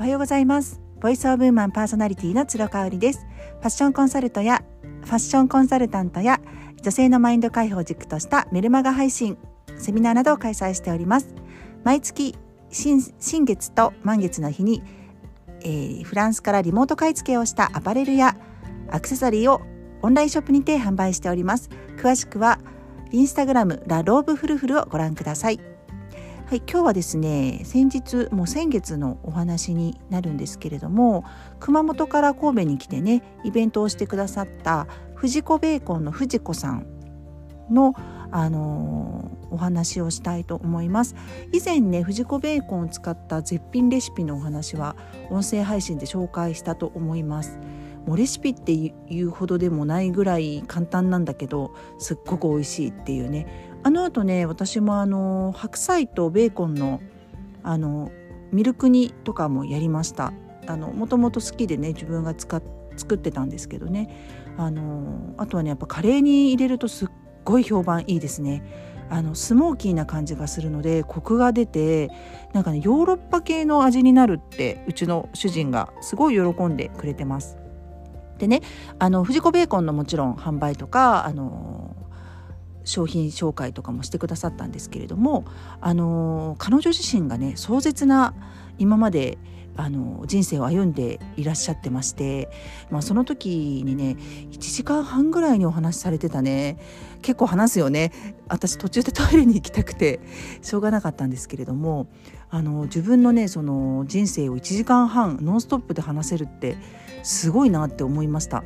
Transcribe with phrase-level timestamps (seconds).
[0.00, 0.80] おはようございます。
[1.02, 3.26] ボイスオブウーマンパーソナリティの鶴香織です。
[3.58, 4.64] ファッションコンサルトや
[5.04, 6.40] ファッションコンサルタントや
[6.80, 9.36] 女性のマインド解放軸としたメルマガ配信
[9.76, 11.34] セミナーなどを開催しております。
[11.84, 12.34] 毎月
[12.70, 14.82] 新新月と満月の日に、
[15.60, 18.38] えー、フランスからリモート買い付けをしたアパレルや
[18.90, 19.60] アクセサリーを
[20.00, 21.68] オンラインショップにて販売しております。
[21.98, 22.58] 詳しくは
[23.10, 25.60] インスタグラムラローブフルフルをご覧ください。
[26.50, 31.24] はい、今日はですね先日もう先月のお話になるんですけれども
[31.60, 36.88] 熊本から神戸に来てねイベントをしてくださった藤子ベーコンの藤子さん
[37.70, 37.94] の
[38.32, 41.14] あのー、お話をしたいと思います。
[41.52, 44.96] 以前ね藤子ベーコンを使った絶品レシピのお話は
[45.30, 47.60] 音声配信で紹介したと思います。
[48.06, 57.00] もうレシピっていうほどでもないぐらい簡単なんだけどすっごく美味しいっていうねあのあとね私もあの白菜とベーコンの
[57.62, 58.10] あの
[58.52, 60.32] ミルク煮とかもやりました。
[60.66, 62.62] あのもともと好きでね自分が使っ
[62.96, 64.08] 作ってたんですけどね。
[64.56, 67.08] あのあとはねやっぱカレーに入れるとすっ
[67.44, 68.62] ごい評判いいですね。
[69.08, 72.10] あのスモーキーな感じがするのでコクが出て
[72.52, 77.56] なんかねヨーロッパ系の味になるってうちの主人がすごい喜んでくれてます。
[78.38, 78.60] でね
[78.98, 81.79] あの藤子ベーコンのもちろん販売とかあの
[82.84, 85.44] 商品紹介とかもしてくださったんですけれども
[85.80, 88.34] あの彼女自身がね壮絶な
[88.78, 89.38] 今まで
[89.76, 92.50] あの人生を歩んでいらっしゃってまして、
[92.90, 94.16] まあ、その時にね
[94.50, 96.78] 1時間半ぐらいにお話しされてたね
[97.22, 98.12] 結構話すよね
[98.48, 100.20] 私途中でトイレに行きたくて
[100.60, 102.08] しょうがなかったんですけれども
[102.50, 106.76] あの自分のねその人生を1時間半ノンストップで話せるって
[107.22, 108.64] すごいなって思いました。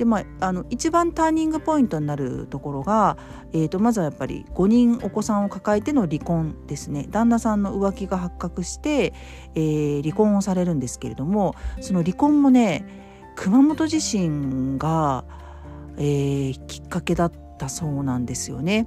[0.00, 3.18] でまあ、あの一番ターニングポイントになるところが、
[3.52, 9.12] えー、とまずはやっぱり5人お子さんを抱えての離婚ですね旦那さんの浮気が発覚して、
[9.54, 12.86] えー、離婚をされるんですけれどもその離婚もね
[13.36, 15.26] 熊本地震が、
[15.98, 18.86] えー、きっかけだったそうなんですよね。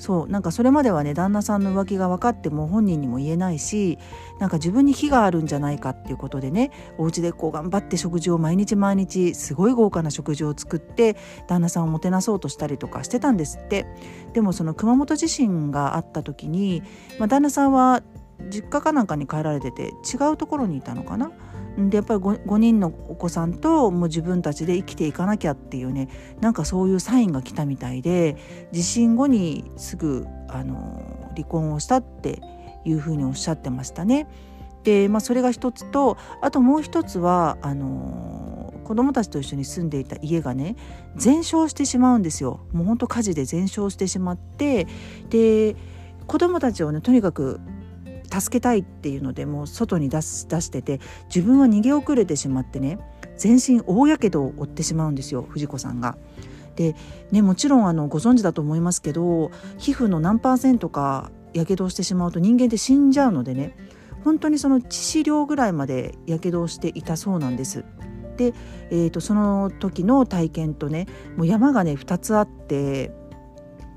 [0.00, 3.98] そうなんかそれまではね旦那さんの浮気が分かっても本人にも言えないし
[4.38, 11.16] なんか自分に非があるんじゃないかっていうことでねお家でこう頑張って食事を毎日毎日すごい豪華な食事を作って
[11.46, 13.86] 旦那さんをもてなそうとしたりとかしてたんですって。
[14.32, 16.82] でもその熊本地震があった時に、
[17.18, 18.02] まあ、旦那さんは
[18.48, 21.30] 実家かなんかに帰られてて違うところにいたのかな。
[21.76, 26.08] でやっぱり 5, 5人のお子さんともう自分たちで生きていかなきゃっていうね
[26.40, 28.36] なんかそういうサインが来たみたいで
[28.72, 32.40] 地震後にすぐあの離婚をしたって
[32.84, 34.26] いうふうにおっしゃってましたね。
[34.84, 40.76] で、まあ、それが一つとあともう一つはあの子供たちと一緒に住んでいた家がね
[41.16, 42.60] 全焼してしまうんですよ。
[42.72, 44.86] もうほんと火事で全焼してしまって
[45.28, 45.76] で
[46.26, 47.60] 子供たちをねとにかく
[48.30, 52.98] 助けたいっていうのでもう外に出し出してて自分は逃げ遅れてしまってね
[53.36, 56.16] 全身大やけどを負ってしまうんですよ藤子さんが。
[56.76, 56.94] で
[57.30, 63.76] ねもちろんあのご存知だと思いますけど皮膚の何パーセントかやけどをしてしまうと人間って死んじゃうのでね
[64.24, 67.84] 本当にその致死量ぐらいまでやけどをしていたそうなんです。
[68.36, 68.54] で、
[68.90, 73.12] えーと、その時の体験とねもう山がね2つあって、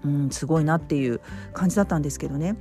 [0.03, 1.21] うん、すごいなっていう
[1.53, 2.57] 感じだったんですけどね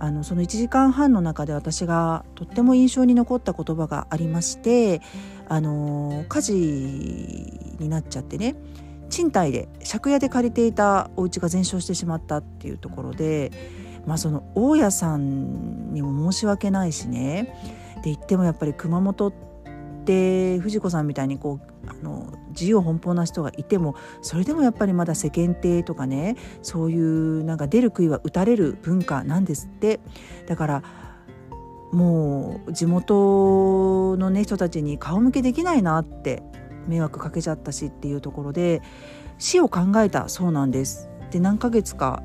[0.00, 5.00] あのその1時間半の中で私がとっても印象に残った言葉がありまして
[5.48, 8.54] あの火事になっちゃってね
[9.10, 13.50] 賃貸で借家で借りていたお家が全焼してしまったっていうところで、
[14.06, 17.54] まあ、その大家さんにも申し訳ないしね。
[17.96, 19.47] で言ってもやっぱり熊本って
[20.60, 30.00] 藤子さんみたいにこうあの自由奔放な人がいてもそれでもやっぱりまだ世間体とかねそういうなんか出る杭は打たれる文化なんですって
[30.46, 30.82] だから
[31.92, 36.42] もう地元のね人たちに顔向けできないなって
[36.86, 38.82] 迷惑かけちゃったしっていうところで
[39.38, 41.08] 死を考えたそうなんです。
[41.30, 42.22] で何ヶ月か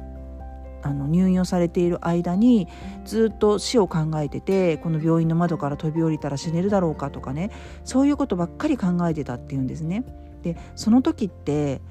[0.83, 2.67] あの入院をされている間に
[3.05, 7.51] ずっと死を考えててこの病院の窓から飛び降りたら死ねるだろうかとかね
[7.85, 10.03] そういうことばっかり考えてたっていうんですね。
[10.43, 11.81] でその時って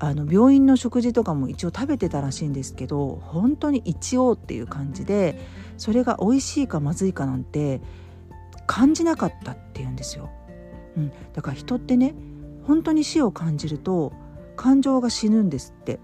[0.00, 5.38] あの病院の食事とかも一応食べてたらしいんですけど本当に一応っていう感じで
[5.78, 7.80] それが美味しいかまずいかなんて
[8.66, 10.30] 感じなかったっていうんですよ。
[10.96, 12.14] うん、だから人ってね
[12.66, 14.12] 本当に死を感じると
[14.56, 16.00] 感情が死ぬんですって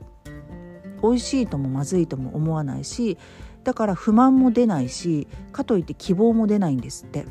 [1.03, 3.19] 美味しいともまずいとも思わないし
[3.65, 7.27] だから不満も出ないしかといって希望も出ないんですって。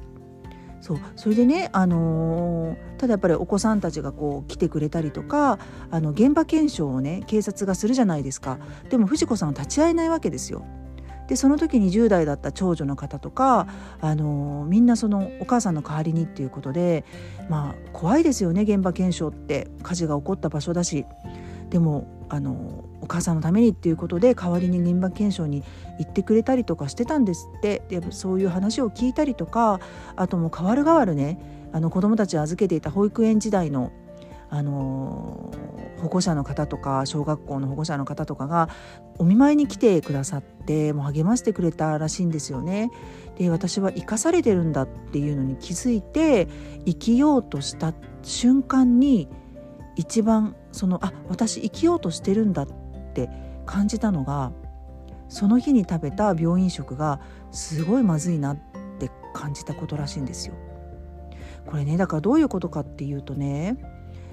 [0.79, 5.59] そうそれでね、あのー、ただやっぱりお子さんたちがこう来てくれたりとか
[5.89, 8.59] あの現場検証をね警察がするじゃないですか
[8.89, 10.65] でも藤子さんは立ち会えないわけですよ。
[11.27, 13.67] でその時に10代だった長女の方とか
[13.99, 17.03] あのみんなそのお母さんの代わりにっていうことで
[17.49, 21.05] まあ怖いですよね現場検証って火事が起こった場所だし
[21.69, 25.63] でもあのお母さんのためにっていうことで代わりに現場検証に
[25.99, 29.79] 行ってくれたりとかしてたんですってでそういう話を聞いたりとか
[30.15, 31.39] あともう代わる代わるね
[31.71, 33.91] あの子どもたちを預けていた保育園時代の
[34.49, 35.51] あの
[36.01, 38.69] 保護者の方とか小学校の保護者の方とかが
[39.17, 42.89] お見舞いに来てくださってもう励ましてくれたらしいんですよね。
[43.37, 46.47] で私は生かされてるんだっていうのに気づいて
[46.85, 47.93] 生きようとした
[48.23, 49.27] 瞬間に
[49.97, 52.67] 一番そのあ私生きようとしてるんだっ
[53.13, 53.29] て
[53.65, 54.51] 感じたのが
[55.27, 57.19] その日に食べた病院食が
[57.51, 58.57] すごいまずいなっ
[58.99, 60.55] て感じたことらしいんですよ。
[61.65, 63.77] これねだからどういうことかっていうとね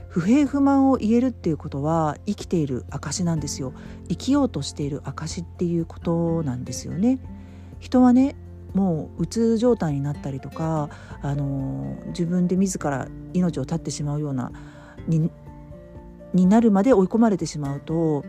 [0.08, 3.72] 不平不満を言えるっていうことは生きている証なんですよ
[4.08, 7.18] 生きようとしている証っていうことなんですよね
[7.80, 8.36] 人はね
[8.72, 10.90] もううつ状態になったりとか、
[11.22, 14.50] あの自分で自ら命を絶ってしまうような
[15.06, 15.30] に
[16.34, 18.24] になるまで追い込まれてしまうと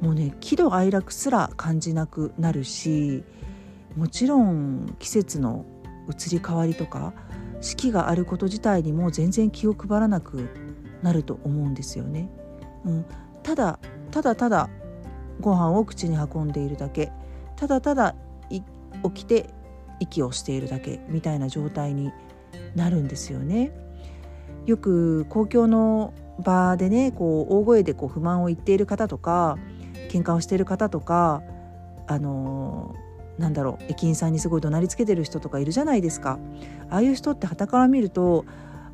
[0.00, 3.22] もうね喜怒哀楽すら感じなくなるし
[3.96, 5.64] もちろん季節の
[6.08, 7.14] 移り変わりとか
[7.60, 10.48] 四季があること自体にも全然気を配らなく
[11.02, 12.28] なると思うんですよね。
[12.84, 13.06] うん、
[13.42, 13.78] ただ
[14.10, 14.68] ただただ
[15.40, 17.12] ご飯を口に運んでいるだけ
[17.56, 18.14] ただただ
[19.02, 19.50] 起きて
[20.00, 22.12] 息をしているだけみたいな状態に
[22.74, 23.72] なるんですよね。
[24.66, 29.58] よく公共の場でねこう大声でこう不満を言っている方とか
[30.10, 31.42] 喧嘩をしている方とか
[32.06, 36.38] あのー、なんだろう駅員さんにすごい怒鳴りつけてる人とかいるじゃないですか。
[36.90, 38.44] ああいう人って傍から見ると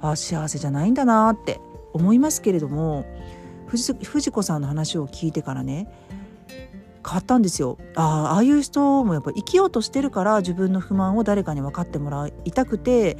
[0.01, 1.61] あ幸せじゃないんだなって
[1.93, 3.05] 思いますけれども
[3.67, 5.89] 藤子さんの話を聞いてからね
[7.07, 7.79] 変わったんですよ。
[7.97, 13.17] ああああいう人もやっぱ生きようとしてるから自分の不満を誰かに分かってもらいたくて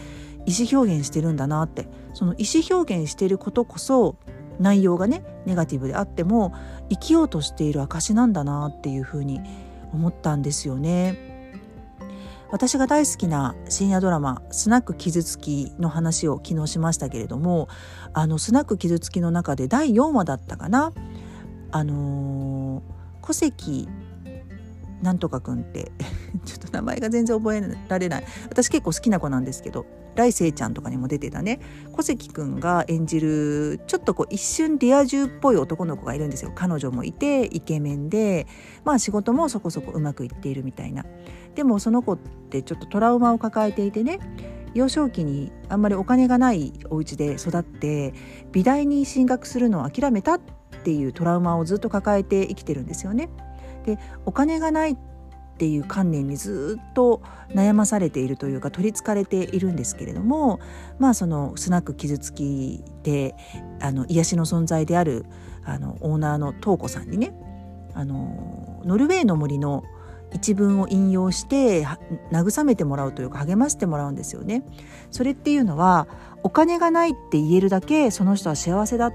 [0.47, 4.17] 意思表現してるんだなってその意思表現してることこそ
[4.59, 6.53] 内容がねネガティブであっても
[6.91, 9.41] 生きようとしている証なんだなっていうふうに
[9.93, 11.31] 思ったんですよね。
[12.53, 17.69] 私が大好きな深夜ドラマ「スナック傷つき」の話を昨日しましたけれども
[18.13, 20.93] あのスナック傷つきの中で第4話だったかな
[21.71, 23.89] あのー、戸籍
[25.03, 25.91] なんとかくんって
[26.45, 28.25] ちょっと名前が全然覚えられない。
[28.49, 31.61] 私結構好きな子なんですけど来世ちゃんとかにも出てたね。
[31.93, 36.53] 小関くんが演じるちょっとこう一瞬リア充っぽい男の子がいるんですよ。
[36.55, 38.47] 彼女もいてイケメンで
[38.85, 41.05] まあ仕事もそこそこうまくいっているみたいな。
[41.55, 44.21] でもその子ってちょっとトラウマを抱えていてね
[44.75, 48.15] 幼少期にあんまりお金がないお家で育って
[48.53, 50.41] 美大に進学するのを諦めたっ
[50.85, 53.29] ていうトラウマをずっと抱えて生きてるんですよね。
[53.97, 54.97] でお金がないっ
[55.59, 57.21] ていう観念にずっと
[57.51, 60.59] 悩まされているというか取りつかれているんですけれども
[60.99, 63.35] まあそのスナック傷つきで
[63.81, 65.27] あの癒しの存在である
[65.65, 67.35] あのオーナーの東子さんにね
[67.93, 69.85] あのノルウェーの森の
[70.33, 71.85] 一文を引用して
[72.33, 74.63] 慰めてもらうというか励ましてもらうんですよね。
[75.11, 76.07] それっていうのは
[76.43, 79.09] お金がないって言えるだけその人は幸せだ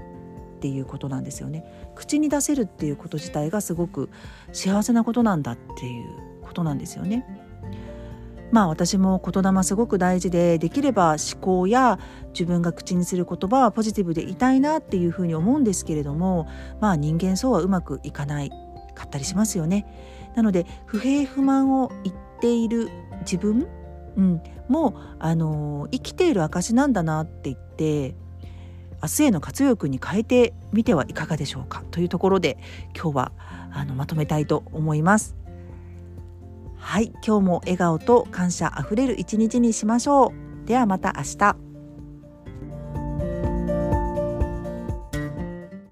[0.56, 1.64] っていうことなんですよね。
[1.94, 4.08] 口に出せるっていうこと自体がすごく
[4.52, 7.24] 幸せなことなんだっていうことなんですよね。
[8.52, 11.98] まあ私も言霊すごく大事でできれば思考や
[12.28, 16.46] 自分が口にする言葉はポジティブでいたいなっていうふうに思うんですけれども
[16.80, 18.50] まあ人間そうはうまくいかない
[18.94, 19.86] かったりしますよね。
[20.36, 22.88] なので不平不満を言っている
[23.20, 23.66] 自分、
[24.16, 28.14] うん、もあの生きている証なんだなって言って
[29.06, 31.84] 明日への活力に変えてみてはいかがでしょうか？
[31.92, 32.58] というところで
[32.92, 33.32] 今日は
[33.72, 35.36] あのまとめたいと思います。
[36.76, 40.32] はい今日も笑顔と感謝あふれる一日にしましょ
[40.64, 40.66] う。
[40.66, 41.65] ではまた明日。